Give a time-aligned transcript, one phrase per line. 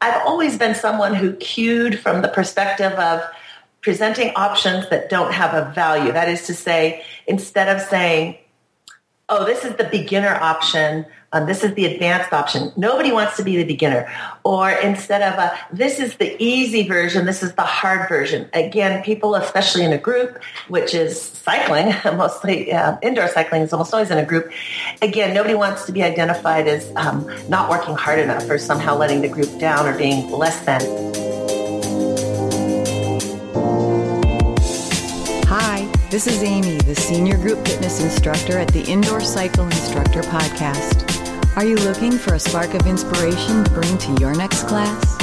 [0.00, 3.22] I've always been someone who cued from the perspective of
[3.82, 6.12] presenting options that don't have a value.
[6.12, 8.38] That is to say, instead of saying,
[9.30, 12.72] oh, this is the beginner option, um, this is the advanced option.
[12.76, 14.12] Nobody wants to be the beginner.
[14.44, 18.50] Or instead of a, this is the easy version, this is the hard version.
[18.52, 23.94] Again, people, especially in a group, which is cycling, mostly uh, indoor cycling is almost
[23.94, 24.50] always in a group.
[25.02, 29.20] Again, nobody wants to be identified as um, not working hard enough or somehow letting
[29.20, 31.29] the group down or being less than.
[36.10, 41.06] This is Amy, the Senior Group Fitness Instructor at the Indoor Cycle Instructor Podcast.
[41.56, 45.16] Are you looking for a spark of inspiration to bring to your next class?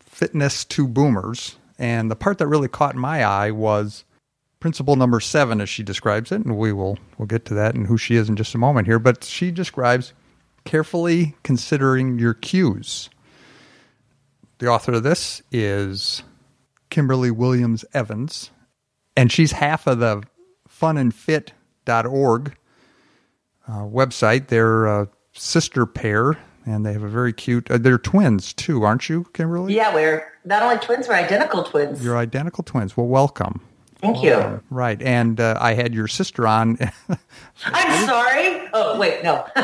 [0.00, 1.56] fitness to boomers.
[1.78, 4.04] And the part that really caught my eye was
[4.58, 6.44] principle number seven, as she describes it.
[6.44, 8.86] And we will we'll get to that and who she is in just a moment
[8.86, 8.98] here.
[8.98, 10.12] But she describes
[10.66, 13.08] carefully considering your cues.
[14.58, 16.22] The author of this is
[16.90, 18.50] Kymberly Williams Evans,
[19.16, 20.22] and she's half of the
[20.68, 22.56] funandfit.org
[23.68, 24.48] uh, website.
[24.48, 27.70] They're a sister pair, and they have a very cute.
[27.70, 29.72] Uh, they're twins too, aren't you, Kymberly?
[29.72, 32.02] Yeah, we're not only twins, we're identical twins.
[32.02, 32.96] You're identical twins.
[32.96, 33.60] Well, welcome.
[34.00, 34.62] Thank you.
[34.70, 36.78] right, and uh, I had your sister on.
[37.64, 38.68] I'm sorry.
[38.72, 39.46] Oh wait, no.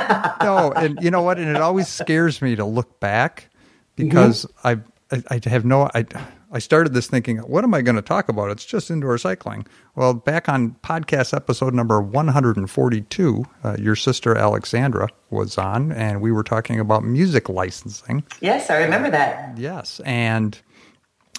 [0.42, 1.38] no, and you know what?
[1.38, 3.50] And it always scares me to look back
[3.96, 4.82] because mm-hmm.
[5.12, 6.06] I, I, I have no I
[6.54, 8.50] I started this thinking, what am I going to talk about?
[8.50, 9.66] It's just indoor cycling.
[9.96, 16.30] Well, back on podcast episode number 142, uh, your sister Alexandra was on, and we
[16.30, 18.22] were talking about music licensing.
[18.42, 19.56] Yes, I remember that.
[19.56, 20.60] Yes, and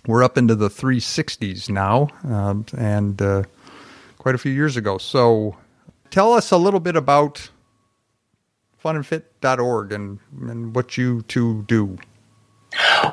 [0.08, 3.44] we're up into the 360s now, uh, and uh,
[4.18, 4.98] quite a few years ago.
[4.98, 5.56] So
[6.10, 7.50] tell us a little bit about
[8.84, 11.98] funandfit.org and, and what you two do.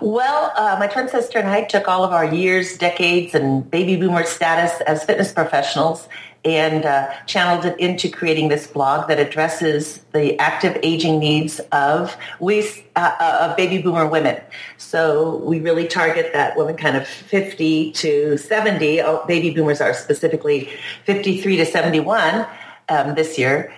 [0.00, 3.96] Well, uh, my twin sister and I took all of our years, decades, and baby
[3.96, 6.08] boomer status as fitness professionals
[6.44, 12.16] and uh, channeled it into creating this blog that addresses the active aging needs of
[12.38, 12.60] we
[12.96, 14.40] uh, uh of baby boomer women.
[14.78, 19.02] So we really target that woman kind of 50 to 70.
[19.02, 20.70] Oh, baby boomers are specifically
[21.04, 22.46] 53 to 71
[22.88, 23.72] um, this year.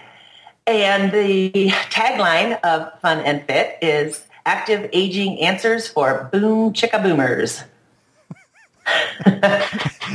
[0.67, 1.51] And the
[1.91, 7.65] tagline of Fun and Fit is active aging answers for boom chicka boomers.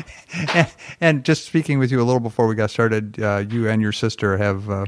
[0.54, 3.82] and, and, just speaking with you a little before we got started, uh, you and
[3.82, 4.86] your sister have uh,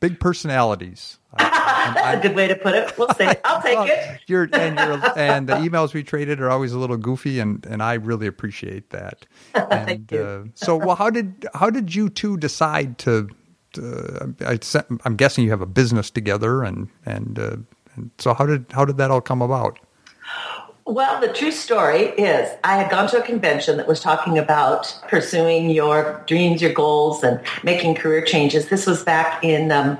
[0.00, 1.18] big personalities.
[1.38, 2.96] That's I, a good way to put it.
[2.98, 3.28] We'll see.
[3.44, 4.20] I'll take well, it.
[4.26, 7.82] You're, and, you're, and, the emails we traded are always a little goofy, and, and
[7.82, 9.26] I really appreciate that.
[9.54, 10.22] And, Thank you.
[10.22, 13.28] Uh, so, well, how did how did you two decide to?
[13.72, 14.58] to I,
[15.04, 17.56] am guessing you have a business together, and and uh,
[17.96, 19.78] and so how did how did that all come about?
[20.86, 24.98] Well, the true story is I had gone to a convention that was talking about
[25.08, 28.68] pursuing your dreams, your goals, and making career changes.
[28.68, 29.98] This was back in um,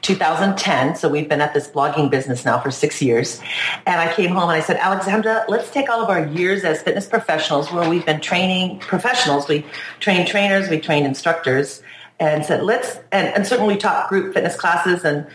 [0.00, 0.96] 2010.
[0.96, 3.40] So we've been at this blogging business now for six years.
[3.86, 6.82] And I came home and I said, Alexandra, let's take all of our years as
[6.82, 9.48] fitness professionals where we've been training professionals.
[9.48, 9.66] We
[10.00, 11.82] train trainers, we train instructors
[12.20, 15.26] and said, let's, and, and certainly we taught group fitness classes and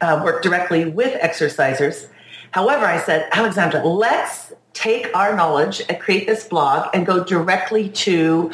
[0.00, 2.08] uh, work directly with exercisers.
[2.52, 7.88] However, I said, Alexandra, let's take our knowledge and create this blog and go directly
[7.88, 8.50] to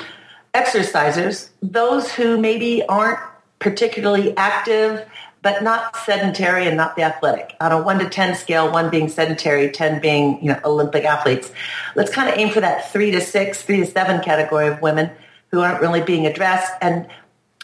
[0.54, 3.18] exercisers, those who maybe aren't
[3.58, 5.08] particularly active,
[5.40, 7.56] but not sedentary and not the athletic.
[7.60, 11.50] On a one to 10 scale, one being sedentary, 10 being, you know, Olympic athletes.
[11.96, 15.10] Let's kind of aim for that three to six, three to seven category of women
[15.50, 16.72] who aren't really being addressed.
[16.80, 17.08] And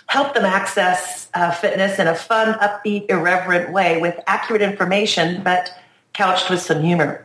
[0.09, 5.71] help them access uh, fitness in a fun, upbeat, irreverent way with accurate information, but
[6.15, 7.25] couched with some humor.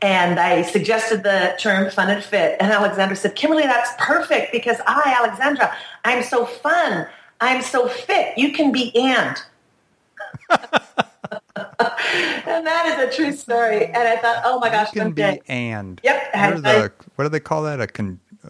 [0.00, 2.56] And I suggested the term fun and fit.
[2.60, 5.74] And Alexandra said, Kymberly, that's perfect because I, Alexandra,
[6.04, 7.06] I'm so fun.
[7.40, 8.38] I'm so fit.
[8.38, 9.36] You can be and.
[12.46, 13.86] and that is a true story.
[13.86, 15.42] And I thought, oh my gosh, you can be day.
[15.48, 16.00] and.
[16.02, 16.34] Yep.
[16.34, 17.80] What, the, what, do they call that?
[17.80, 18.48] A con, uh,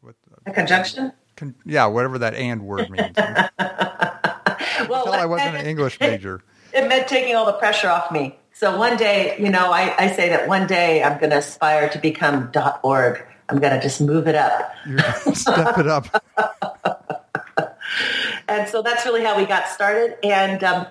[0.00, 0.14] what,
[0.46, 1.12] a conjunction?
[1.36, 3.14] Con, yeah, whatever that and word means.
[3.16, 6.42] well, Until I wasn't an English major.
[6.74, 8.36] It meant taking all the pressure off me.
[8.54, 11.88] So one day, you know, I, I say that one day I'm going to aspire
[11.88, 12.52] to become
[12.84, 13.20] .org.
[13.48, 14.72] I'm going to just move it up.
[15.34, 16.22] Step it up.
[18.48, 20.16] and so that's really how we got started.
[20.24, 20.86] And um,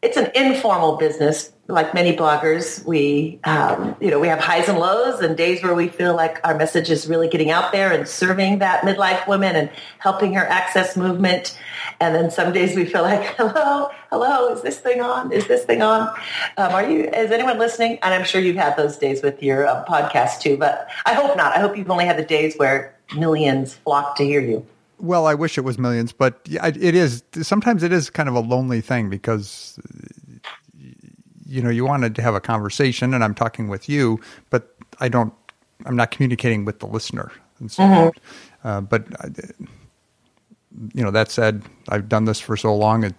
[0.00, 1.52] it's an informal business.
[1.72, 5.74] Like many bloggers, we um, you know we have highs and lows and days where
[5.74, 9.56] we feel like our message is really getting out there and serving that midlife woman
[9.56, 11.58] and helping her access movement.
[11.98, 15.32] And then some days we feel like, hello, hello, is this thing on?
[15.32, 16.08] Is this thing on?
[16.58, 17.04] Um, are you?
[17.04, 17.98] Is anyone listening?
[18.02, 20.58] And I'm sure you've had those days with your uh, podcast too.
[20.58, 21.56] But I hope not.
[21.56, 24.66] I hope you've only had the days where millions flock to hear you.
[24.98, 27.24] Well, I wish it was millions, but it is.
[27.40, 29.80] Sometimes it is kind of a lonely thing because
[31.52, 34.18] you know you wanted to have a conversation, and I'm talking with you,
[34.48, 35.34] but I don't.
[35.84, 37.30] I'm not communicating with the listener.
[37.68, 38.68] So, mm-hmm.
[38.68, 39.28] uh, but uh,
[40.94, 43.04] you know, that said, I've done this for so long.
[43.04, 43.14] It,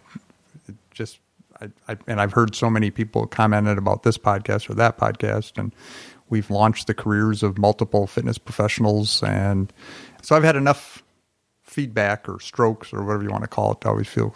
[0.68, 1.20] it just,
[1.62, 5.58] I, I, and I've heard so many people commented about this podcast or that podcast,
[5.58, 5.72] and
[6.30, 9.72] we've launched the careers of multiple fitness professionals, and
[10.24, 11.04] so I've had enough
[11.62, 14.34] feedback or strokes or whatever you want to call it to always feel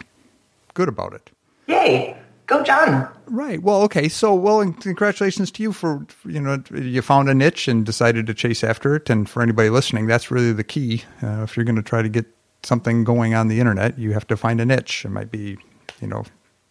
[0.76, 1.32] good about it.
[1.68, 2.16] Yay.
[2.48, 3.10] Go, John.
[3.26, 3.62] Right.
[3.62, 4.08] Well, okay.
[4.08, 8.34] So, well, congratulations to you for, you know, you found a niche and decided to
[8.34, 9.10] chase after it.
[9.10, 11.04] And for anybody listening, that's really the key.
[11.22, 12.26] Uh, if you're going to try to get
[12.64, 15.04] something going on the internet, you have to find a niche.
[15.04, 15.58] It might be,
[16.02, 16.24] you know,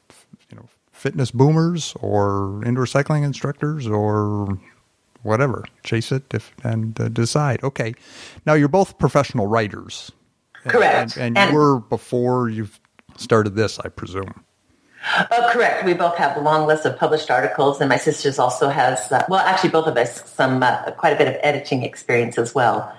[0.08, 4.58] f- you know, fitness boomers or indoor cycling instructors or
[5.24, 5.62] whatever.
[5.84, 7.62] Chase it if, and uh, decide.
[7.62, 7.94] Okay.
[8.46, 10.10] Now, you're both professional writers.
[10.66, 11.18] Correct.
[11.18, 12.70] And, and, and you were before you
[13.18, 14.42] started this, I presume.
[15.30, 15.84] Oh, correct.
[15.84, 19.24] We both have a long list of published articles, and my sister's also has, uh,
[19.28, 22.92] well, actually, both of us, some uh, quite a bit of editing experience as well.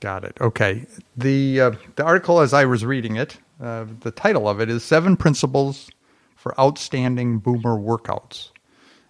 [0.00, 0.36] Got it.
[0.40, 0.86] Okay.
[1.16, 4.82] The uh, the article, as I was reading it, uh, the title of it is
[4.82, 5.90] Seven Principles
[6.34, 8.50] for Outstanding Boomer Workouts.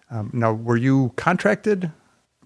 [0.09, 1.91] Um, now, were you contracted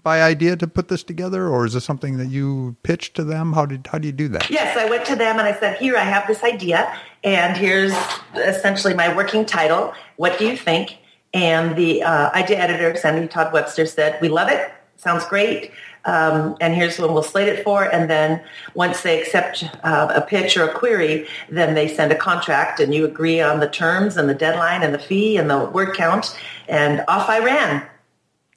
[0.03, 3.53] by idea to put this together, or is this something that you pitched to them?
[3.53, 4.51] How did how do you do that?
[4.51, 7.93] Yes, I went to them and I said, "Here, I have this idea, and here's
[8.35, 9.93] essentially my working title.
[10.15, 10.97] What do you think?"
[11.33, 14.71] And the uh, idea editor, Sandy Todd Webster, said, "We love it.
[14.95, 15.71] Sounds great."
[16.05, 17.83] Um, and here's when we'll slate it for.
[17.85, 18.41] And then
[18.75, 22.93] once they accept uh, a pitch or a query, then they send a contract and
[22.93, 26.37] you agree on the terms and the deadline and the fee and the word count.
[26.67, 27.85] And off I ran.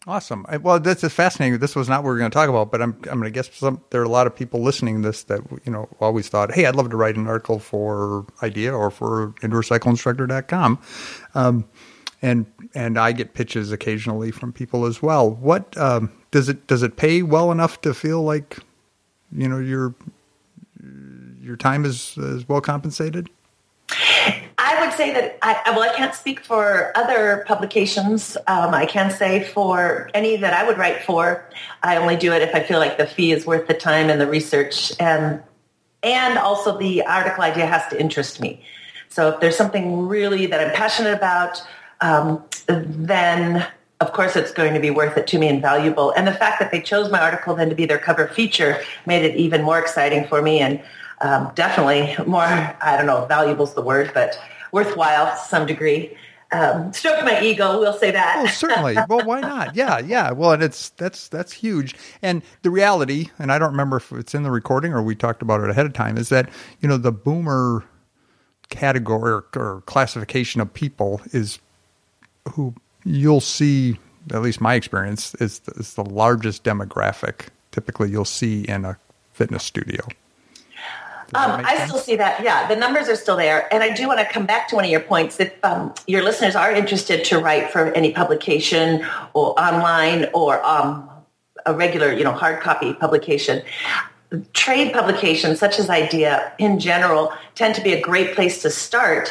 [0.08, 0.46] Awesome.
[0.62, 1.58] Well, this is fascinating.
[1.58, 3.30] This was not what we are going to talk about, but I'm I'm going to
[3.30, 6.30] guess some, there are a lot of people listening to this that you know always
[6.30, 10.78] thought, hey, I'd love to write an article for Idea or for IndoorCycleinstructor.com,
[11.34, 11.68] um,
[12.22, 15.30] and and I get pitches occasionally from people as well.
[15.30, 18.60] What um, does it does it pay well enough to feel like
[19.30, 19.94] you know your
[21.38, 23.28] your time is, is well compensated?
[24.60, 28.36] I would say that I well, I can't speak for other publications.
[28.48, 31.48] Um, I can say for any that I would write for,
[31.82, 34.20] I only do it if I feel like the fee is worth the time and
[34.20, 35.40] the research, and
[36.02, 38.62] and also the article idea has to interest me.
[39.08, 41.62] So if there's something really that I'm passionate about,
[42.00, 43.66] um, then
[44.00, 46.12] of course it's going to be worth it to me and valuable.
[46.12, 49.24] And the fact that they chose my article then to be their cover feature made
[49.24, 50.80] it even more exciting for me and
[51.20, 54.40] um, definitely more, I don't know, valuable is the word, but
[54.70, 56.16] worthwhile to some degree.
[56.50, 57.78] Um, stroked my ego.
[57.78, 58.36] We'll say that.
[58.38, 58.96] Oh, certainly.
[59.08, 59.74] well, why not?
[59.74, 60.30] Yeah, yeah.
[60.30, 61.94] Well, and it's that's that's huge.
[62.22, 65.42] And the reality, and I don't remember if it's in the recording or we talked
[65.42, 66.48] about it ahead of time, is that
[66.80, 67.84] you know the boomer
[68.70, 71.58] category or, or classification of people is
[72.54, 72.74] who
[73.04, 73.98] you'll see.
[74.32, 77.48] At least my experience is is the largest demographic.
[77.72, 78.98] Typically, you'll see in a
[79.32, 80.06] fitness studio.
[81.34, 81.90] Um, I sense?
[81.90, 82.42] still see that.
[82.42, 83.72] Yeah, the numbers are still there.
[83.72, 85.38] And I do want to come back to one of your points.
[85.38, 91.08] If um, your listeners are interested to write for any publication or online or um,
[91.66, 93.62] a regular, you know, hard copy publication,
[94.54, 99.30] trade publications such as Idea in general tend to be a great place to start.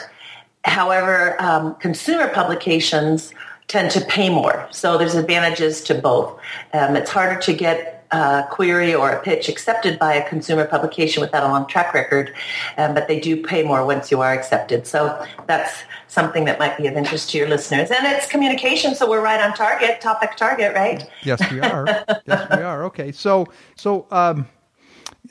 [0.66, 3.34] However, um, consumer publications
[3.68, 4.68] tend to pay more.
[4.72, 6.40] So there's advantages to both.
[6.74, 11.20] Um, it's harder to get a query or a pitch accepted by a consumer publication
[11.22, 12.34] without a long track record,
[12.78, 14.88] um, but they do pay more once you are accepted.
[14.88, 17.92] So that's something that might be of interest to your listeners.
[17.92, 21.06] And it's communication, so we're right on target, topic target, right?
[21.24, 21.86] Yes, we are.
[22.26, 22.86] yes, we are.
[22.86, 24.48] Okay, so so um,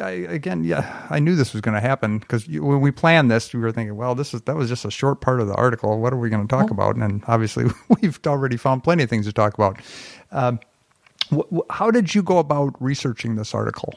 [0.00, 3.52] I, again, yeah, I knew this was going to happen because when we planned this,
[3.52, 5.98] we were thinking, well, this is that was just a short part of the article.
[6.00, 6.96] What are we going to talk about?
[6.96, 7.66] And obviously,
[8.02, 9.80] we've already found plenty of things to talk about.
[10.32, 10.60] Um,
[11.30, 13.94] wh- wh- how did you go about researching this article?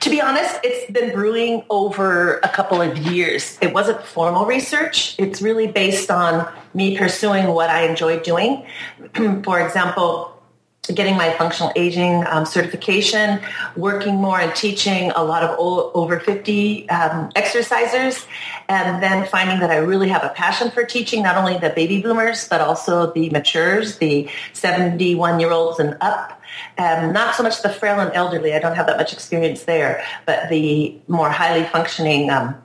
[0.00, 3.58] To be honest, it's been brewing over a couple of years.
[3.62, 5.14] It wasn't formal research.
[5.18, 8.66] It's really based on me pursuing what I enjoy doing.
[9.44, 10.41] For example,
[10.90, 13.40] getting my functional aging um, certification,
[13.76, 18.26] working more and teaching a lot of old, over 50 um, exercisers,
[18.68, 22.02] and then finding that I really have a passion for teaching not only the baby
[22.02, 26.42] boomers, but also the matures, the 71-year-olds and up.
[26.78, 28.52] Um, not so much the frail and elderly.
[28.52, 32.56] I don't have that much experience there, but the more highly functioning um,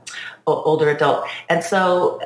[0.47, 1.27] older adult.
[1.49, 2.19] And so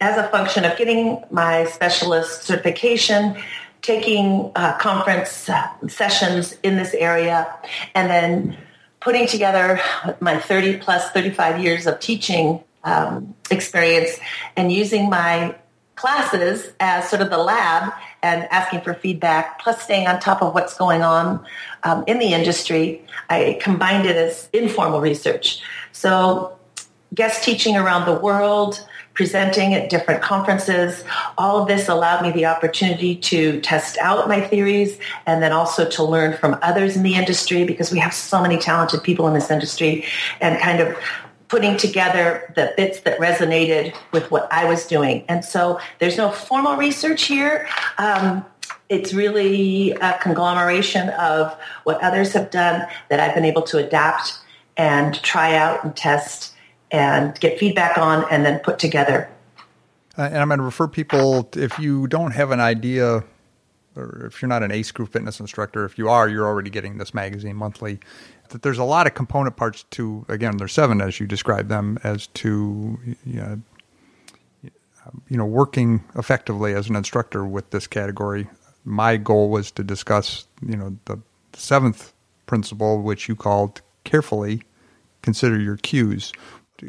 [0.00, 3.36] as a function of getting my specialist certification,
[3.84, 5.50] taking uh, conference
[5.88, 7.54] sessions in this area,
[7.94, 8.56] and then
[9.00, 9.78] putting together
[10.20, 14.18] my 30 plus 35 years of teaching um, experience
[14.56, 15.54] and using my
[15.96, 20.54] classes as sort of the lab and asking for feedback, plus staying on top of
[20.54, 21.44] what's going on
[21.82, 23.04] um, in the industry.
[23.28, 25.60] I combined it as informal research.
[25.92, 26.58] So
[27.14, 31.04] guest teaching around the world, presenting at different conferences.
[31.38, 35.88] All of this allowed me the opportunity to test out my theories and then also
[35.90, 39.34] to learn from others in the industry because we have so many talented people in
[39.34, 40.04] this industry
[40.40, 40.96] and kind of
[41.48, 45.24] putting together the bits that resonated with what I was doing.
[45.28, 47.68] And so there's no formal research here.
[47.98, 48.44] Um,
[48.88, 54.38] it's really a conglomeration of what others have done that I've been able to adapt
[54.76, 56.53] and try out and test
[56.90, 59.28] and get feedback on and then put together.
[60.16, 63.24] Uh, and I'm going to refer people, if you don't have an idea,
[63.96, 66.98] or if you're not an ACE group fitness instructor, if you are, you're already getting
[66.98, 67.98] this magazine monthly
[68.50, 71.98] that there's a lot of component parts to again there's seven as you describe them
[72.04, 73.62] as to you know,
[75.28, 78.46] you know working effectively as an instructor with this category
[78.84, 81.18] my goal was to discuss you know the
[81.54, 82.12] seventh
[82.46, 84.62] principle which you called carefully
[85.22, 86.32] consider your cues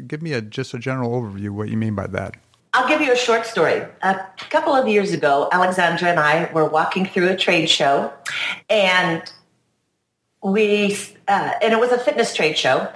[0.06, 2.36] give me a just a general overview what you mean by that
[2.76, 3.82] I'll give you a short story.
[4.02, 8.12] A couple of years ago, Alexandra and I were walking through a trade show,
[8.68, 9.22] and
[10.42, 10.94] we
[11.26, 12.86] uh, and it was a fitness trade show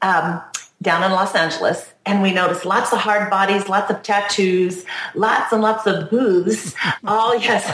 [0.00, 0.40] um,
[0.80, 4.84] down in Los Angeles, and we noticed lots of hard bodies, lots of tattoos,
[5.14, 7.64] lots and lots of booths, all yes,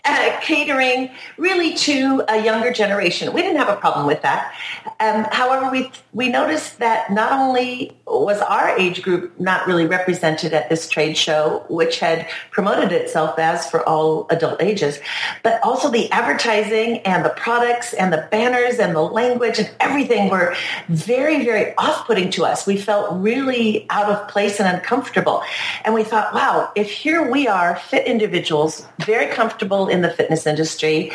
[0.04, 3.32] uh, catering really to a younger generation.
[3.32, 4.52] We didn't have a problem with that.
[4.98, 10.52] Um, however, we we noticed that not only was our age group not really represented
[10.52, 14.98] at this trade show, which had promoted itself as for all adult ages,
[15.42, 20.30] but also the advertising and the products and the banners and the language and everything
[20.30, 20.54] were
[20.88, 22.66] very, very off-putting to us.
[22.66, 25.42] We felt really out of place and uncomfortable.
[25.84, 30.46] And we thought, wow, if here we are, fit individuals, very comfortable in the fitness
[30.46, 31.12] industry,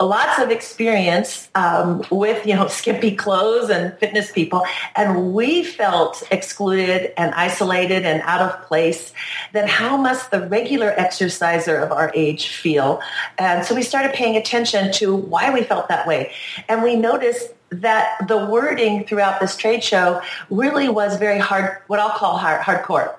[0.00, 4.64] lots of experience um, with, you know, skimpy clothes and fitness people,
[4.96, 9.12] and we felt excluded and isolated and out of place,
[9.52, 13.00] then how must the regular exerciser of our age feel?
[13.38, 16.32] And so we started paying attention to why we felt that way.
[16.68, 22.00] And we noticed that the wording throughout this trade show really was very hard, what
[22.00, 23.16] I'll call hard, hardcore.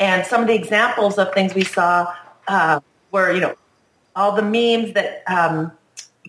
[0.00, 2.12] And some of the examples of things we saw
[2.48, 2.80] uh,
[3.10, 3.54] were, you know,
[4.14, 5.72] all the memes that um,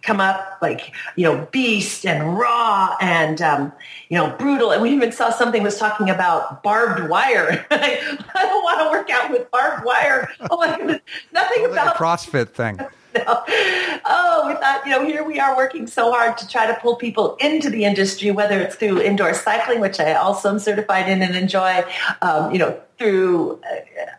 [0.01, 3.71] come up, like, you know, beast and raw and, um,
[4.09, 4.71] you know, brutal.
[4.71, 7.65] And we even saw something was talking about barbed wire.
[7.71, 10.29] I don't want to work out with barbed wire.
[10.49, 11.01] Oh my goodness.
[11.31, 12.79] Nothing about like CrossFit thing.
[13.27, 13.43] no.
[14.05, 16.95] Oh, we thought, you know, here we are working so hard to try to pull
[16.95, 21.21] people into the industry, whether it's through indoor cycling, which I also am certified in
[21.21, 21.83] and enjoy,
[22.21, 23.61] um, you know, through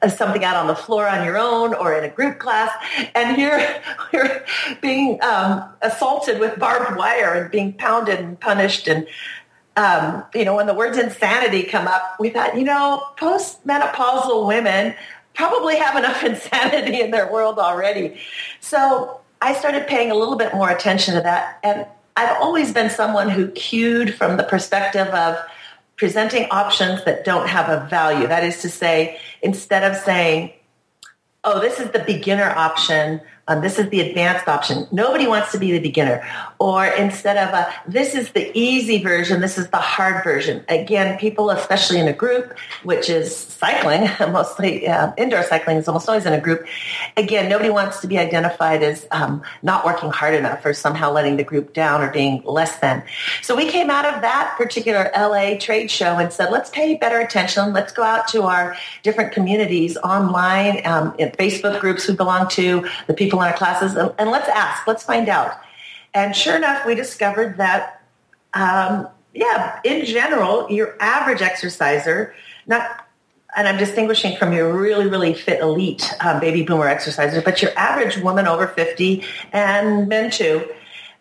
[0.02, 2.70] uh, something out on the floor on your own or in a group class.
[3.14, 4.44] And here we're
[4.80, 9.06] being um, assaulted with barbed wire and being pounded and punished and
[9.78, 14.96] um, you know, when the words insanity come up, we thought, you know, postmenopausal women
[15.38, 18.20] probably have enough insanity in their world already.
[18.60, 21.60] So I started paying a little bit more attention to that.
[21.62, 25.38] And I've always been someone who cued from the perspective of
[25.96, 28.26] presenting options that don't have a value.
[28.26, 30.52] That is to say, instead of saying,
[31.44, 34.86] oh, this is the beginner option, Um, this is the advanced option.
[34.92, 36.22] Nobody wants to be the beginner.
[36.58, 40.64] Or instead of a, this is the easy version, this is the hard version.
[40.68, 46.08] Again, people, especially in a group, which is cycling, mostly uh, indoor cycling is almost
[46.08, 46.66] always in a group.
[47.16, 51.36] Again, nobody wants to be identified as um, not working hard enough or somehow letting
[51.36, 53.02] the group down or being less than.
[53.42, 57.18] So we came out of that particular LA trade show and said, let's pay better
[57.18, 57.72] attention.
[57.72, 62.86] Let's go out to our different communities online, um, in Facebook groups we belong to,
[63.06, 65.52] the people in our classes and, and let's ask, let's find out.
[66.14, 68.02] And sure enough, we discovered that,
[68.54, 72.34] um, yeah, in general, your average exerciser,
[72.66, 73.06] not,
[73.56, 77.72] and I'm distinguishing from your really, really fit elite um, baby boomer exercisers, but your
[77.76, 80.68] average woman over 50 and men too,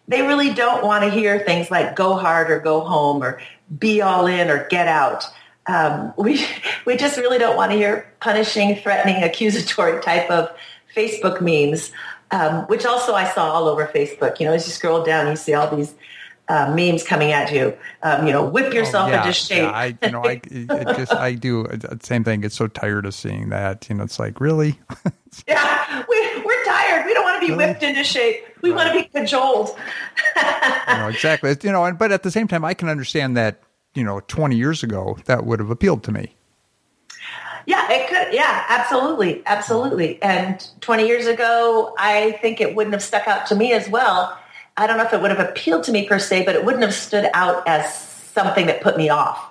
[0.07, 3.41] they really don't want to hear things like go hard or go home or
[3.77, 5.25] be all in or get out.
[5.67, 6.45] Um, we,
[6.85, 10.49] we just really don't want to hear punishing, threatening, accusatory type of
[10.97, 11.91] Facebook memes,
[12.31, 14.39] um, which also I saw all over Facebook.
[14.39, 15.93] You know, as you scroll down, you see all these
[16.49, 17.77] uh, memes coming at you.
[18.03, 19.63] Um, you know, whip yourself oh, yeah, into shape.
[19.63, 22.41] Yeah, I, you know, I it just I do the same thing.
[22.41, 23.87] Get so tired of seeing that.
[23.89, 24.79] You know, it's like really.
[25.47, 27.05] yeah, we, we're tired.
[27.05, 27.67] We don't want to be really?
[27.67, 28.45] whipped into shape.
[28.61, 28.75] We right.
[28.77, 29.77] want to be cajoled.
[30.35, 31.55] you know, exactly.
[31.61, 33.61] You know, and but at the same time, I can understand that.
[33.93, 36.36] You know, twenty years ago, that would have appealed to me.
[37.67, 38.33] Yeah, it could.
[38.33, 39.43] Yeah, absolutely.
[39.45, 40.21] Absolutely.
[40.21, 44.39] And 20 years ago, I think it wouldn't have stuck out to me as well.
[44.77, 46.83] I don't know if it would have appealed to me per se, but it wouldn't
[46.83, 49.49] have stood out as something that put me off.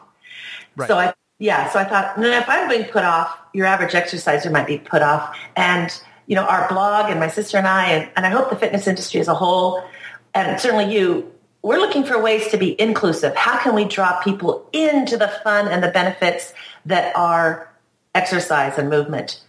[0.76, 0.88] Right.
[0.88, 4.48] So I, yeah, so I thought, no, if I'm being put off, your average exerciser
[4.48, 5.36] might be put off.
[5.54, 5.90] And,
[6.26, 8.86] you know, our blog and my sister and I, and, and I hope the fitness
[8.86, 9.84] industry as a whole,
[10.32, 11.30] and certainly you,
[11.60, 13.36] we're looking for ways to be inclusive.
[13.36, 16.54] How can we draw people into the fun and the benefits
[16.86, 17.70] that are
[18.16, 19.42] exercise and movement.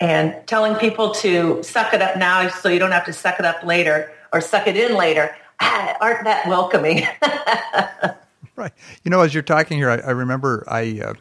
[0.00, 3.46] And telling people to suck it up now so you don't have to suck it
[3.46, 7.06] up later or suck it in later ah, aren't that welcoming?
[8.56, 8.72] Right.
[9.02, 11.14] You know as you're talking here i, I remember i uh,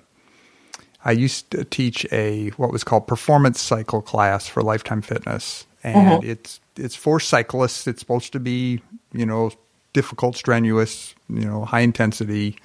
[1.04, 5.66] i used to teach a what was called performance cycle class for lifetime fitness.
[5.84, 6.30] And mm-hmm.
[6.30, 7.88] it's it's for cyclists.
[7.88, 8.82] It's supposed to be
[9.14, 9.52] you know
[9.94, 12.56] difficult strenuous you know high intensity.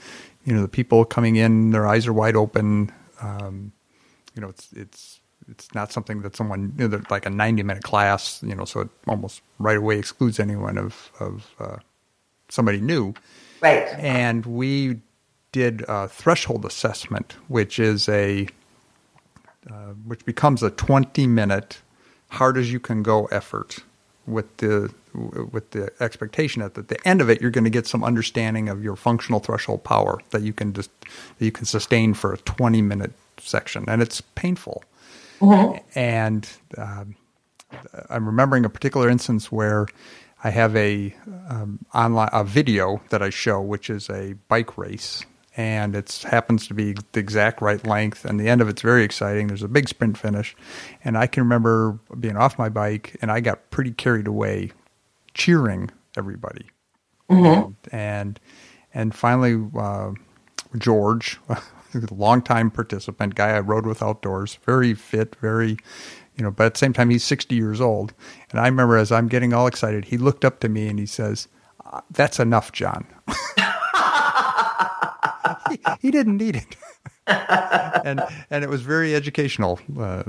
[0.44, 2.92] You know the people coming in their eyes are wide open.
[3.22, 3.72] Um,
[4.38, 5.20] you know, it's it's
[5.50, 8.82] it's not something that someone you know, like a ninety minute class, you know, so
[8.82, 11.78] it almost right away excludes anyone of of uh,
[12.48, 13.14] somebody new.
[13.60, 13.88] Right.
[13.98, 15.00] And we
[15.50, 18.46] did a threshold assessment, which is a
[19.68, 21.80] uh, which becomes a twenty minute
[22.28, 23.78] hard as you can go effort
[24.24, 24.94] with the
[25.50, 28.68] with the expectation that at the end of it you're going to get some understanding
[28.68, 32.38] of your functional threshold power that you can just that you can sustain for a
[32.38, 34.82] 20 minute section, and it's painful.
[35.40, 35.78] Mm-hmm.
[35.94, 37.16] And um,
[38.10, 39.86] I'm remembering a particular instance where
[40.42, 41.14] I have a
[41.48, 45.24] um, online a video that I show, which is a bike race,
[45.56, 48.24] and it happens to be the exact right length.
[48.24, 49.48] And the end of it's very exciting.
[49.48, 50.54] There's a big sprint finish,
[51.04, 54.72] and I can remember being off my bike, and I got pretty carried away,
[55.34, 56.66] cheering everybody,
[57.28, 57.72] mm-hmm.
[57.94, 58.38] and
[58.94, 60.12] and finally uh,
[60.76, 61.40] George
[62.10, 65.76] longtime participant, guy I rode with outdoors, very fit, very,
[66.36, 68.14] you know, but at the same time, he's 60 years old.
[68.50, 71.06] And I remember as I'm getting all excited, he looked up to me and he
[71.06, 71.48] says,
[71.84, 73.06] uh, That's enough, John.
[75.70, 76.76] he, he, didn't need it.
[77.28, 80.24] and and it was very educational, uh,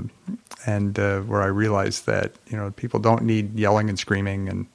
[0.66, 4.66] and uh, where I realized that you know people don't need yelling and screaming, and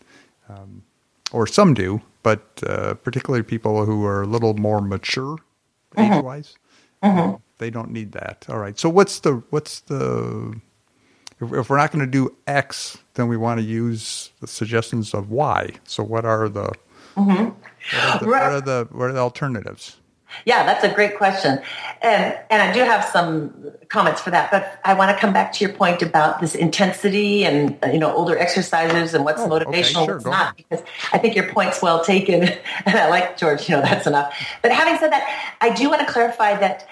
[0.49, 0.81] um,
[1.31, 5.37] or some do, but uh, particularly people who are a little more mature
[5.95, 6.13] mm-hmm.
[6.13, 6.57] age wise,
[7.05, 7.35] Mm-hmm.
[7.57, 8.45] They don't need that.
[8.49, 8.77] All right.
[8.77, 10.59] So what's the what's the
[11.41, 15.13] if, if we're not going to do X, then we want to use the suggestions
[15.13, 15.71] of Y.
[15.83, 16.71] So what are the,
[17.15, 17.45] mm-hmm.
[17.45, 18.43] what, are the right.
[18.43, 19.97] what are the what are the alternatives?
[20.45, 21.61] Yeah, that's a great question.
[22.01, 25.53] And and I do have some comments for that, but I want to come back
[25.53, 29.69] to your point about this intensity and you know older exercises and what's oh, motivational
[29.69, 30.83] okay, sure, what's not because
[31.13, 32.43] I think your point's well taken
[32.85, 34.35] and I like George, you know, that's enough.
[34.61, 36.87] But having said that, I do want to clarify that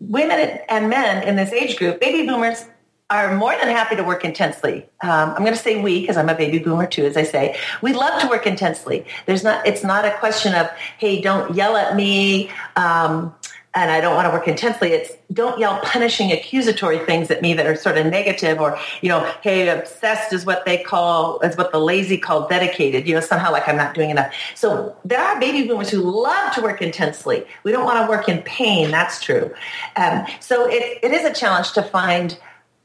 [0.00, 2.64] women and men in this age group, baby boomers
[3.10, 4.86] are more than happy to work intensely.
[5.02, 7.58] Um, I'm going to say we because I'm a baby boomer too, as I say.
[7.80, 9.06] We love to work intensely.
[9.26, 9.66] There's not.
[9.66, 10.68] It's not a question of
[10.98, 12.50] hey, don't yell at me.
[12.76, 13.34] Um,
[13.74, 14.92] and I don't want to work intensely.
[14.92, 19.08] It's don't yell punishing accusatory things at me that are sort of negative or, you
[19.08, 23.20] know, hey, obsessed is what they call, is what the lazy call dedicated, you know,
[23.20, 24.32] somehow like I'm not doing enough.
[24.54, 27.46] So there are baby boomers who love to work intensely.
[27.62, 28.90] We don't want to work in pain.
[28.90, 29.54] That's true.
[29.96, 32.38] Um, so it, it is a challenge to find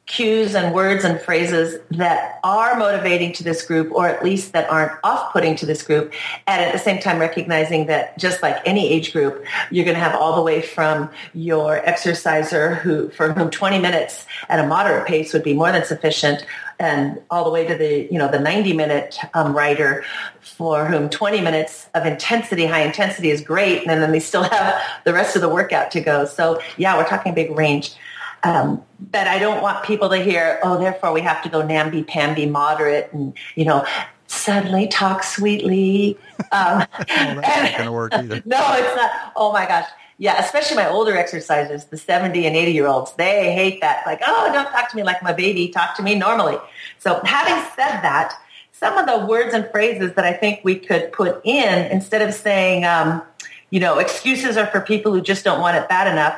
[0.05, 4.69] cues and words and phrases that are motivating to this group or at least that
[4.69, 6.13] aren't off-putting to this group.
[6.45, 10.01] And at the same time recognizing that just like any age group you're going to
[10.01, 15.07] have all the way from your exerciser who for whom 20 minutes at a moderate
[15.07, 16.45] pace would be more than sufficient
[16.79, 20.03] and all the way to the you know the 90 minute um, rider
[20.41, 24.81] for whom 20 minutes of intensity high intensity is great and then they still have
[25.05, 26.25] the rest of the workout to go.
[26.25, 27.95] So yeah we're talking big range
[28.43, 32.45] um, but I don't want people to hear, oh, therefore we have to go namby-pamby
[32.47, 33.86] moderate and, you know,
[34.27, 36.17] suddenly talk sweetly.
[36.51, 36.79] Um,
[37.10, 38.41] well, that's not going to work either.
[38.45, 39.12] No, it's not.
[39.36, 39.88] Oh my gosh.
[40.17, 44.06] Yeah, especially my older exercisers, the 70 and 80 year olds, they hate that.
[44.06, 45.69] Like, oh, don't talk to me like my baby.
[45.69, 46.58] Talk to me normally.
[46.99, 48.36] So having said that,
[48.71, 52.34] some of the words and phrases that I think we could put in instead of
[52.34, 53.21] saying, um,
[53.69, 56.36] you know, excuses are for people who just don't want it bad enough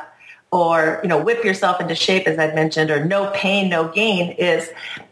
[0.56, 4.32] or, you know, whip yourself into shape, as I've mentioned, or no pain, no gain
[4.32, 4.70] is,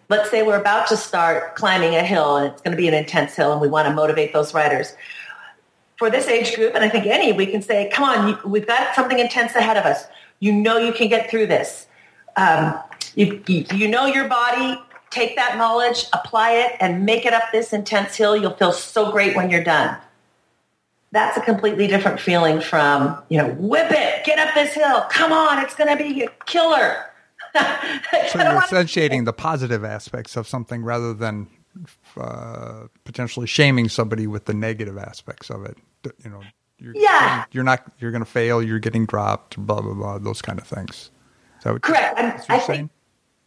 [0.08, 2.93] let's say we're about to start climbing a hill and it's going to be an
[2.93, 4.95] intense hill and we want to motivate those riders.
[5.97, 8.95] For this age group, and I think any, we can say, come on, we've got
[8.95, 10.06] something intense ahead of us.
[10.39, 11.88] You know you can get through this.
[12.38, 12.79] Um,
[13.13, 17.73] you, you know your body, take that knowledge, apply it, and make it up this
[17.73, 18.38] intense hill.
[18.38, 19.97] You'll feel so great when you're done
[21.13, 25.32] that's a completely different feeling from, you know, whip it, get up this hill, come
[25.32, 27.06] on, it's going to be a killer.
[27.56, 31.47] so you're accentuating the positive aspects of something rather than
[32.17, 35.78] uh, potentially shaming somebody with the negative aspects of it.
[36.23, 36.41] You know,
[36.80, 40.41] you're, yeah, you're not, you're going to fail, you're getting dropped, blah blah blah, those
[40.41, 41.12] kind of things.
[41.63, 42.19] Correct.
[42.19, 42.91] You're, I, think,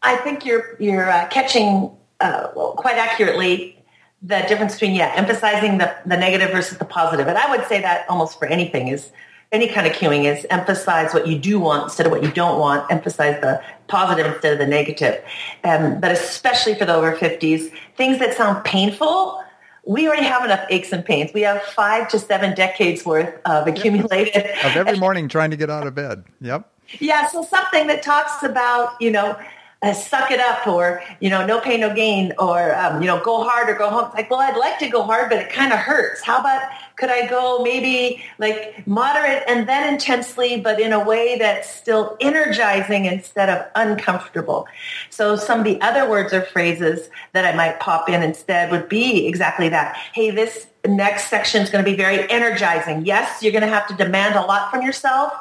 [0.03, 3.76] I think you're you're uh, catching uh, well, quite accurately
[4.23, 7.27] the difference between yeah emphasizing the, the negative versus the positive.
[7.29, 9.11] And i would say that almost for anything is
[9.53, 12.59] any kind of cueing is emphasize what you do want instead of what you don't
[12.59, 12.91] want.
[12.91, 15.23] Emphasize the positive instead of the negative.
[15.63, 19.43] Um, but especially for the over 50s things that sound painful
[19.87, 21.33] we already have enough aches and pains.
[21.33, 25.71] We have five to seven decades worth of accumulated of every morning trying to get
[25.71, 26.25] out of bed.
[26.41, 26.69] Yep.
[26.99, 29.39] Yeah so something that talks about you know
[29.83, 33.23] uh, suck it up or, you know, no pain, no gain or, um, you know,
[33.23, 34.07] go hard or go home.
[34.07, 36.23] It's like, well, I'd like to go hard, but it kind of hurts.
[36.23, 36.63] How about
[36.97, 42.17] could I go maybe like moderate and then intensely, but in a way that's still
[42.21, 44.67] energizing instead of uncomfortable?
[45.11, 48.89] So some of the other words or phrases that I might pop in instead would
[48.89, 49.97] be exactly that.
[50.15, 53.05] Hey, this next section is going to be very energizing.
[53.05, 55.35] Yes, you're going to have to demand a lot from yourself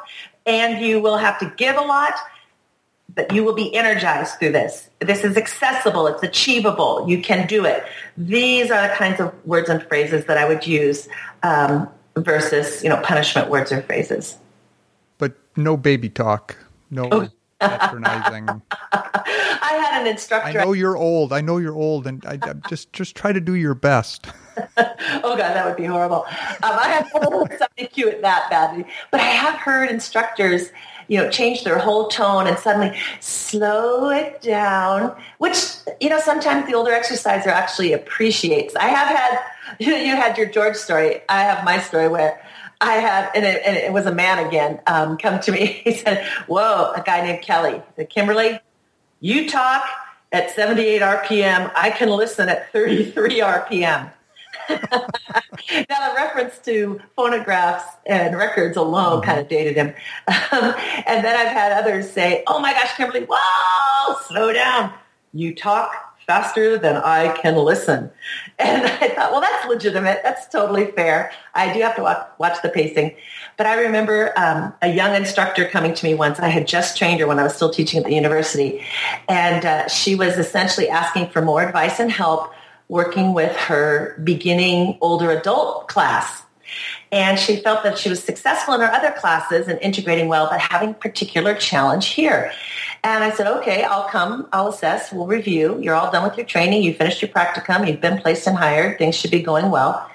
[0.44, 2.14] and you will have to give a lot
[3.16, 4.88] that you will be energized through this.
[5.00, 6.06] This is accessible.
[6.06, 7.04] It's achievable.
[7.08, 7.84] You can do it.
[8.16, 11.08] These are the kinds of words and phrases that I would use
[11.42, 14.36] um, versus, you know, punishment words or phrases.
[15.18, 16.56] But no baby talk.
[16.90, 17.28] No oh.
[17.58, 18.62] patronizing.
[18.92, 20.60] I had an instructor.
[20.60, 21.32] I know you're old.
[21.32, 24.26] I know you're old, and I, I just just try to do your best.
[24.76, 26.24] oh god, that would be horrible.
[26.62, 30.70] Um, I have cue it that badly, but I have heard instructors
[31.08, 35.56] you know, change their whole tone and suddenly slow it down, which,
[36.00, 38.74] you know, sometimes the older exerciser actually appreciates.
[38.74, 39.40] I have had,
[39.78, 41.20] you, had your George story.
[41.28, 42.42] I have my story where
[42.80, 45.80] I had, and it, and it was a man again, um, come to me.
[45.84, 47.80] He said, whoa, a guy named Kelly.
[47.94, 48.60] said, Kymberly,
[49.20, 49.84] you talk
[50.32, 51.72] at 78 RPM.
[51.74, 54.12] I can listen at 33 RPM.
[55.88, 59.30] now the reference to phonographs and records alone mm-hmm.
[59.30, 59.94] kind of dated him.
[60.28, 60.74] Um,
[61.06, 64.92] and then I've had others say, oh my gosh, Kymberly, whoa, slow down.
[65.32, 65.92] You talk
[66.26, 68.10] faster than I can listen.
[68.58, 70.20] And I thought, well, that's legitimate.
[70.22, 71.32] That's totally fair.
[71.54, 73.16] I do have to watch, watch the pacing.
[73.56, 76.38] But I remember um, a young instructor coming to me once.
[76.40, 78.84] I had just trained her when I was still teaching at the university.
[79.28, 82.52] And uh, she was essentially asking for more advice and help
[82.88, 86.42] working with her beginning older adult class.
[87.12, 90.60] And she felt that she was successful in her other classes and integrating well, but
[90.60, 92.52] having particular challenge here.
[93.04, 95.78] And I said, okay, I'll come, I'll assess, we'll review.
[95.80, 96.82] You're all done with your training.
[96.82, 97.86] You finished your practicum.
[97.86, 98.98] You've been placed and hired.
[98.98, 100.10] Things should be going well.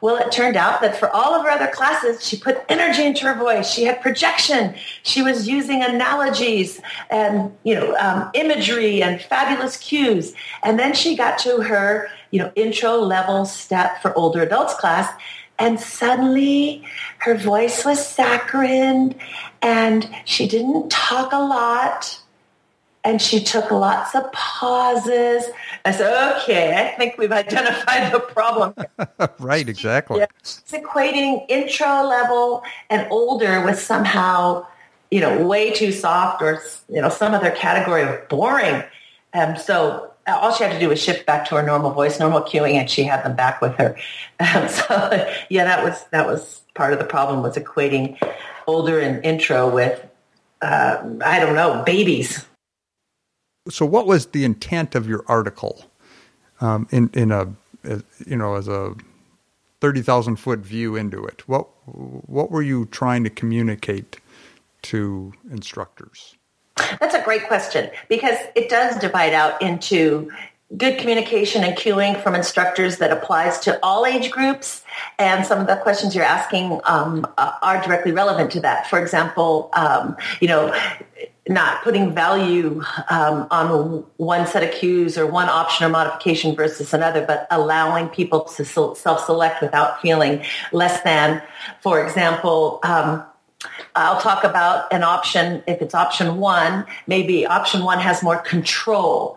[0.00, 3.26] Well, it turned out that for all of her other classes, she put energy into
[3.26, 3.70] her voice.
[3.70, 4.74] She had projection.
[5.02, 10.34] She was using analogies and, you know, um, imagery and fabulous cues.
[10.62, 15.12] And then she got to her, you know, intro level step for older adults class.
[15.58, 16.84] And suddenly
[17.18, 19.14] her voice was saccharine
[19.60, 22.21] and she didn't talk a lot
[23.04, 25.44] and she took lots of pauses.
[25.84, 28.74] I said, okay, I think we've identified the problem.
[29.38, 30.18] right, exactly.
[30.18, 30.26] Yeah.
[30.40, 34.66] It's equating intro level and older with somehow
[35.12, 38.82] you know, way too soft or, you know, some other category of boring.
[39.34, 42.40] Um, so all she had to do was shift back to her normal voice, normal
[42.40, 43.94] cueing, and she had them back with her.
[44.40, 48.16] Um, so yeah, that was that was part of the problem was equating
[48.66, 50.02] older and intro with
[50.62, 52.46] uh, I don't know babies.
[53.68, 55.84] So, what was the intent of your article
[56.60, 57.54] um, in in a
[58.26, 58.94] you know as a
[59.80, 61.48] thirty thousand foot view into it?
[61.48, 64.20] What what were you trying to communicate
[64.82, 66.36] to instructors?
[67.00, 70.30] That's a great question because it does divide out into
[70.76, 74.82] good communication and cueing from instructors that applies to all age groups.
[75.18, 78.88] And some of the questions you're asking um, are directly relevant to that.
[78.88, 80.74] For example, um, you know,
[81.48, 86.94] not putting value um, on one set of cues or one option or modification versus
[86.94, 91.42] another, but allowing people to self-select without feeling less than.
[91.80, 93.24] For example, um,
[93.94, 95.62] I'll talk about an option.
[95.66, 99.36] If it's option one, maybe option one has more control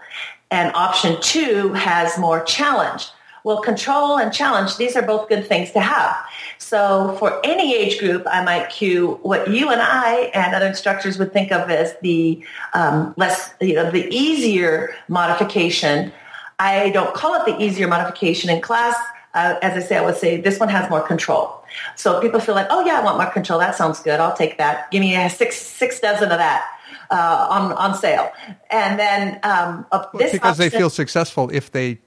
[0.51, 3.07] and option two has more challenge.
[3.45, 6.17] Well, control and challenge, these are both good things to have.
[6.57, 11.19] So for any age group, I might cue what you and I and other instructors
[11.19, 16.11] would think of as the um, less, you know, the easier modification.
[16.57, 18.95] I don't call it the easier modification in class.
[19.35, 21.63] Uh, as I say, I would say this one has more control.
[21.95, 23.59] So people feel like, oh yeah, I want more control.
[23.59, 24.19] That sounds good.
[24.19, 24.89] I'll take that.
[24.89, 26.65] Give me a six six dozen of that
[27.11, 28.31] uh, on on sale.
[28.71, 29.85] And then um,
[30.17, 31.99] this because option, they feel successful if they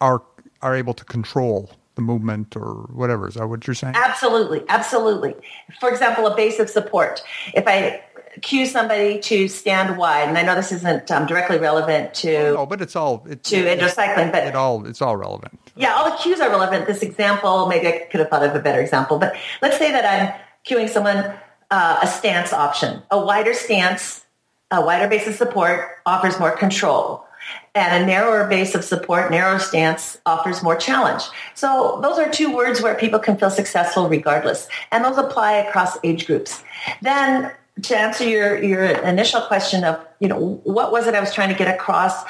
[0.00, 0.22] are
[0.62, 3.28] are able to control the movement or whatever.
[3.28, 3.94] Is that what you're saying?
[3.96, 5.34] Absolutely, absolutely.
[5.80, 7.22] For example, a base of support.
[7.54, 8.02] If I
[8.40, 12.56] cue somebody to stand wide, and I know this isn't um, directly relevant to.
[12.56, 15.58] Oh, but it's all it, to indoor cycling, but it all it's all relevant.
[15.76, 16.86] Yeah, all the cues are relevant.
[16.86, 20.04] This example, maybe I could have thought of a better example, but let's say that
[20.04, 21.34] I'm cueing someone
[21.70, 24.24] uh, a stance option, a wider stance,
[24.70, 27.26] a wider base of support offers more control
[27.74, 31.22] and a narrower base of support, narrow stance offers more challenge.
[31.54, 34.68] So those are two words where people can feel successful regardless.
[34.90, 36.62] And those apply across age groups.
[37.00, 37.52] Then
[37.82, 41.48] to answer your, your initial question of, you know, what was it I was trying
[41.48, 42.24] to get across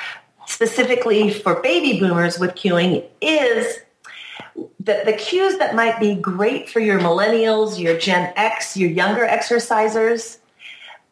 [0.46, 3.78] specifically for baby boomers with cueing is
[4.80, 9.26] that the cues that might be great for your millennials, your Gen X, your younger
[9.26, 10.38] exercisers,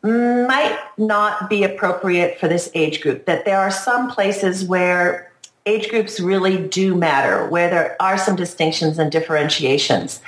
[0.02, 3.26] might not be appropriate for this age group.
[3.26, 5.30] That there are some places where
[5.66, 10.20] age groups really do matter, where there are some distinctions and differentiations.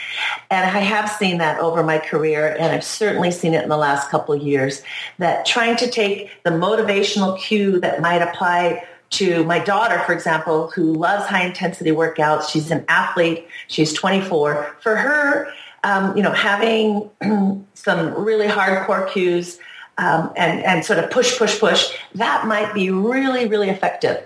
[0.51, 3.79] And I have seen that over my career, and I've certainly seen it in the
[3.79, 4.83] last couple of years,
[5.19, 10.71] that trying to take the motivational cue that might apply to my daughter, for example,
[10.71, 12.49] who loves high intensity workouts.
[12.49, 13.47] She's an athlete.
[13.69, 14.77] She's 24.
[14.81, 15.53] For her,
[15.85, 17.11] um, you know, having
[17.75, 19.59] some really hardcore cues
[19.99, 24.25] um, and, and sort of push, push, push, that might be really, really effective.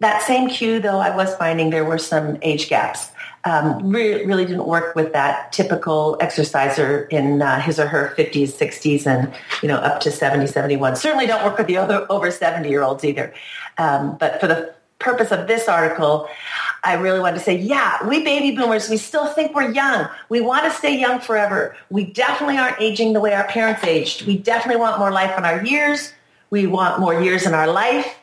[0.00, 3.10] That same cue, though, I was finding there were some age gaps.
[3.44, 8.48] Um, really, really didn't work with that typical exerciser in uh, his or her 50s,
[8.48, 10.96] 60s, and you know up to 70, 71.
[10.96, 13.32] Certainly don't work with the other over 70 year olds either.
[13.78, 16.28] Um, but for the purpose of this article,
[16.84, 20.08] I really wanted to say, yeah, we baby boomers, we still think we're young.
[20.28, 21.76] We want to stay young forever.
[21.90, 24.26] We definitely aren't aging the way our parents aged.
[24.26, 26.12] We definitely want more life in our years.
[26.50, 28.16] We want more years in our life.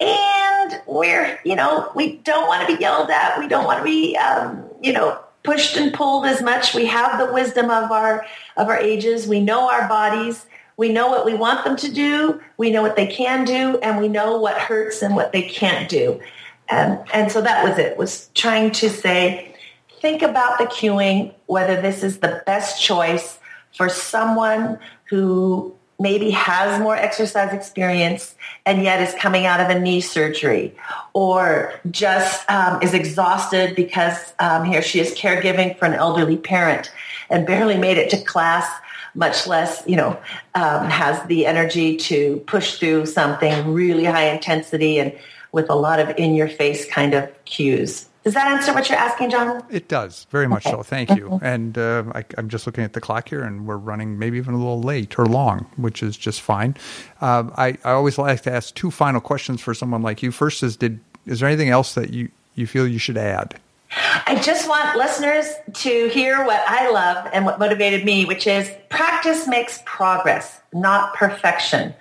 [0.00, 3.38] And we're, you know, we don't want to be yelled at.
[3.38, 6.74] We don't want to be, um, you know, pushed and pulled as much.
[6.74, 9.26] We have the wisdom of our, of our ages.
[9.26, 12.40] We know our bodies we know what we want them to do.
[12.56, 15.88] We know what they can do, and we know what hurts and what they can't
[15.88, 16.20] do.
[16.68, 19.54] And, and so that was it, was trying to say,
[20.00, 23.38] think about the cueing, whether this is the best choice
[23.76, 28.34] for someone who maybe has more exercise experience
[28.66, 30.74] and yet is coming out of a knee surgery
[31.12, 36.36] or just um, is exhausted because um, he or she is caregiving for an elderly
[36.36, 36.92] parent
[37.30, 38.68] and barely made it to class
[39.14, 40.18] much less, you know,
[40.54, 45.12] um, has the energy to push through something really high intensity and
[45.52, 48.06] with a lot of in your face kind of cues.
[48.24, 49.64] Does that answer what you're asking, John?
[49.68, 50.76] It does, very much okay.
[50.76, 50.82] so.
[50.84, 51.28] Thank you.
[51.28, 51.44] Mm-hmm.
[51.44, 54.54] And uh, I, am just looking at the clock here, and we're running maybe even
[54.54, 56.76] a little late or long, which is just fine.
[57.20, 60.30] Uh, I, I always like to ask two final questions for someone like you.
[60.30, 63.58] First is, did is there anything else that you, you feel you should add?
[63.94, 68.70] I just want listeners to hear what I love and what motivated me, which is
[68.88, 71.94] practice makes progress, not perfection.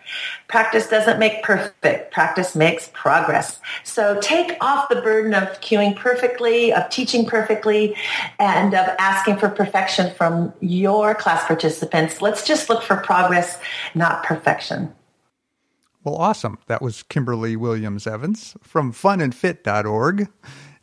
[0.48, 2.14] Practice doesn't make perfect.
[2.14, 3.60] Practice makes progress.
[3.84, 7.96] So take off the burden of cueing perfectly, of teaching perfectly,
[8.40, 12.22] and of asking for perfection from your class participants.
[12.22, 13.60] Let's just look for progress,
[13.96, 14.94] not perfection.
[16.04, 16.58] Well, awesome.
[16.68, 20.30] That was Kymberly Williams Evans from funandfit.org.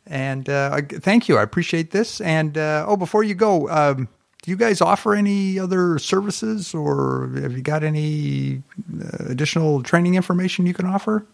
[0.09, 1.37] And uh, thank you.
[1.37, 2.19] I appreciate this.
[2.19, 4.09] And uh, oh, before you go, um,
[4.41, 8.63] do you guys offer any other services or have you got any
[9.01, 11.25] uh, additional training information you can offer?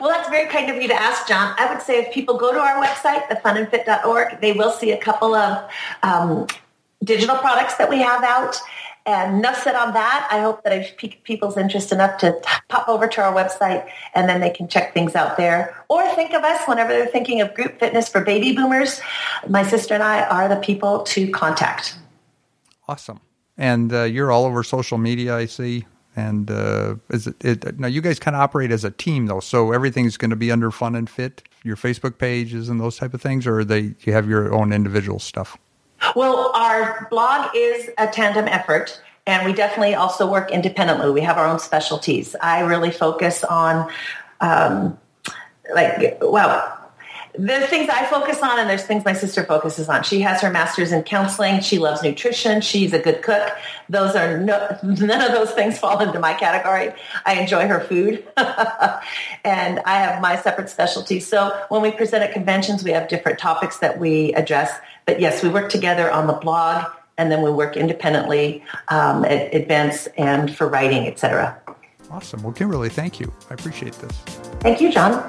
[0.00, 1.54] Well, that's very kind of you to ask, John.
[1.58, 5.34] I would say if people go to our website, thefunandfit.org, they will see a couple
[5.34, 5.70] of
[6.02, 6.46] um,
[7.04, 8.58] digital products that we have out.
[9.06, 10.28] And enough said on that.
[10.30, 12.32] I hope that I've piqued people's interest enough to
[12.68, 15.84] pop over to our website and then they can check things out there.
[15.88, 19.00] Or think of us whenever they're thinking of group fitness for baby boomers.
[19.48, 21.96] My sister and I are the people to contact.
[22.88, 23.20] Awesome.
[23.56, 25.86] And uh, you're all over social media, I see.
[26.16, 29.40] And uh, is it, it, now you guys kind of operate as a team though,
[29.40, 33.12] so everything's going to be under Fun and Fit, your Facebook pages and those type
[33.12, 35.58] of things, or they you have your own individual stuff.
[36.16, 41.10] Well, our blog is a tandem effort, and we definitely also work independently.
[41.10, 42.34] We have our own specialties.
[42.40, 43.92] I really focus on,
[44.40, 44.98] um,
[45.74, 46.72] like, well,
[47.38, 50.04] there's things I focus on, and there's things my sister focuses on.
[50.04, 51.60] She has her master's in counseling.
[51.60, 52.62] She loves nutrition.
[52.62, 53.54] She's a good cook.
[53.90, 56.94] Those are no, none of those things fall into my category.
[57.26, 61.28] I enjoy her food, and I have my separate specialties.
[61.28, 64.72] So when we present at conventions, we have different topics that we address.
[65.06, 69.54] But yes, we work together on the blog, and then we work independently um, at
[69.54, 71.58] events and for writing, etc.
[72.10, 72.42] Awesome.
[72.42, 73.32] Well, Kymberly, thank you.
[73.50, 74.12] I appreciate this.
[74.60, 75.28] Thank you, John.